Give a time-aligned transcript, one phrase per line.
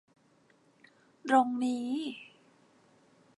[1.29, 1.89] ตรงนี้